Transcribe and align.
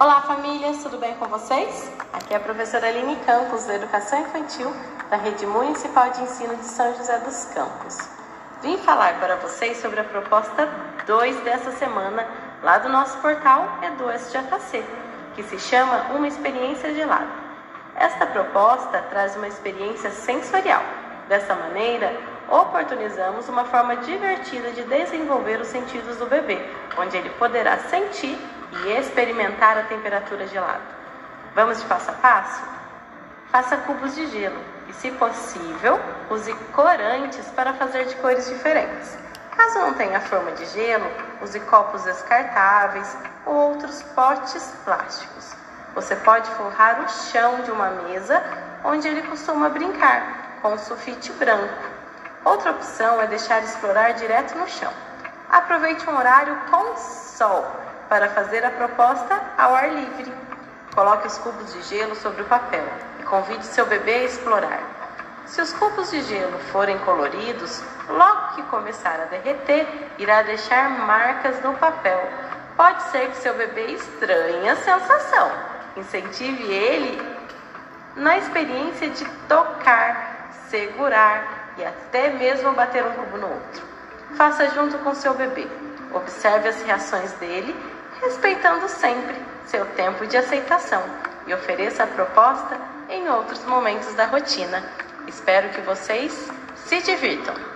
Olá, 0.00 0.22
famílias, 0.22 0.82
tudo 0.82 0.98
bem 0.98 1.14
com 1.14 1.26
vocês? 1.26 1.88
Aqui 2.12 2.34
é 2.34 2.36
a 2.36 2.40
professora 2.40 2.88
Aline 2.88 3.14
Campos, 3.24 3.64
da 3.64 3.76
Educação 3.76 4.20
Infantil 4.22 4.74
da 5.08 5.16
Rede 5.16 5.46
Municipal 5.46 6.10
de 6.10 6.20
Ensino 6.20 6.56
de 6.56 6.64
São 6.64 6.92
José 6.96 7.16
dos 7.20 7.44
Campos. 7.54 7.96
Vim 8.60 8.76
falar 8.78 9.20
para 9.20 9.36
vocês 9.36 9.76
sobre 9.76 10.00
a 10.00 10.04
proposta 10.04 10.68
2 11.06 11.42
dessa 11.42 11.70
semana, 11.70 12.26
lá 12.60 12.78
do 12.78 12.88
nosso 12.88 13.16
portal 13.18 13.68
EduSJC, 13.82 14.84
que 15.36 15.44
se 15.44 15.60
chama 15.60 16.06
Uma 16.12 16.26
Experiência 16.26 16.92
Gelada. 16.92 17.28
Esta 17.94 18.26
proposta 18.26 19.00
traz 19.10 19.36
uma 19.36 19.46
experiência 19.46 20.10
sensorial. 20.10 20.82
Dessa 21.28 21.54
maneira, 21.54 22.12
oportunizamos 22.48 23.48
uma 23.48 23.64
forma 23.64 23.94
divertida 23.98 24.72
de 24.72 24.82
desenvolver 24.82 25.60
os 25.60 25.68
sentidos 25.68 26.16
do 26.16 26.26
bebê, 26.26 26.58
onde 26.98 27.16
ele 27.16 27.30
poderá 27.30 27.78
sentir 27.78 28.36
e 28.82 28.92
experimentar 28.92 29.78
a 29.78 29.84
temperatura 29.84 30.46
gelada. 30.46 30.82
Vamos 31.54 31.80
de 31.80 31.86
passo 31.86 32.10
a 32.10 32.14
passo? 32.14 32.62
Faça 33.50 33.76
cubos 33.78 34.14
de 34.14 34.26
gelo 34.26 34.58
e, 34.88 34.92
se 34.92 35.10
possível, 35.12 36.00
use 36.28 36.52
corantes 36.72 37.46
para 37.54 37.72
fazer 37.74 38.06
de 38.06 38.16
cores 38.16 38.48
diferentes. 38.48 39.16
Caso 39.56 39.78
não 39.78 39.94
tenha 39.94 40.20
forma 40.20 40.50
de 40.52 40.66
gelo, 40.66 41.06
use 41.40 41.60
copos 41.60 42.02
descartáveis 42.02 43.16
ou 43.46 43.54
outros 43.54 44.02
potes 44.14 44.74
plásticos. 44.84 45.54
Você 45.94 46.16
pode 46.16 46.50
forrar 46.50 47.00
o 47.00 47.08
chão 47.08 47.60
de 47.62 47.70
uma 47.70 47.90
mesa 47.90 48.42
onde 48.82 49.06
ele 49.06 49.22
costuma 49.22 49.68
brincar, 49.68 50.58
com 50.60 50.72
um 50.72 50.78
sulfite 50.78 51.32
branco. 51.34 51.72
Outra 52.44 52.72
opção 52.72 53.20
é 53.22 53.28
deixar 53.28 53.62
explorar 53.62 54.12
direto 54.14 54.58
no 54.58 54.68
chão. 54.68 54.92
Aproveite 55.48 56.08
um 56.10 56.16
horário 56.16 56.58
com 56.68 56.96
sol 56.96 57.64
para 58.14 58.28
fazer 58.28 58.64
a 58.64 58.70
proposta 58.70 59.42
ao 59.58 59.74
ar 59.74 59.92
livre. 59.92 60.32
Coloque 60.94 61.26
os 61.26 61.36
cubos 61.38 61.72
de 61.72 61.82
gelo 61.82 62.14
sobre 62.14 62.42
o 62.42 62.44
papel 62.44 62.84
e 63.18 63.24
convide 63.24 63.66
seu 63.66 63.86
bebê 63.86 64.14
a 64.14 64.22
explorar. 64.22 64.78
Se 65.46 65.60
os 65.60 65.72
cubos 65.72 66.12
de 66.12 66.22
gelo 66.22 66.56
forem 66.70 66.96
coloridos, 66.98 67.82
logo 68.08 68.54
que 68.54 68.62
começar 68.70 69.18
a 69.20 69.24
derreter, 69.24 69.88
irá 70.16 70.42
deixar 70.42 70.90
marcas 70.90 71.60
no 71.64 71.74
papel. 71.74 72.22
Pode 72.76 73.02
ser 73.10 73.30
que 73.30 73.38
seu 73.38 73.52
bebê 73.54 73.86
estranhe 73.86 74.68
a 74.68 74.76
sensação. 74.76 75.50
Incentive 75.96 76.72
ele 76.72 77.20
na 78.14 78.38
experiência 78.38 79.10
de 79.10 79.24
tocar, 79.48 80.52
segurar 80.68 81.72
e 81.76 81.84
até 81.84 82.30
mesmo 82.30 82.74
bater 82.74 83.04
um 83.04 83.12
cubo 83.12 83.38
no 83.38 83.48
outro. 83.48 83.82
Faça 84.36 84.68
junto 84.68 84.98
com 84.98 85.12
seu 85.16 85.34
bebê. 85.34 85.66
Observe 86.12 86.68
as 86.68 86.80
reações 86.82 87.32
dele, 87.32 87.74
respeitando 88.20 88.88
sempre 88.88 89.36
seu 89.66 89.84
tempo 89.86 90.26
de 90.26 90.36
aceitação 90.36 91.02
e 91.46 91.54
ofereça 91.54 92.04
a 92.04 92.06
proposta 92.06 92.78
em 93.08 93.28
outros 93.28 93.64
momentos 93.64 94.14
da 94.14 94.26
rotina. 94.26 94.82
Espero 95.26 95.68
que 95.70 95.80
vocês 95.80 96.50
se 96.86 97.00
divirtam! 97.02 97.73